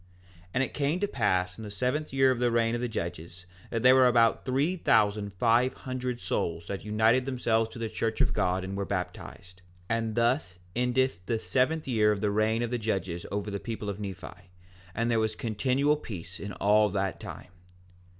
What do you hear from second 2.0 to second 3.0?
year of the reign of the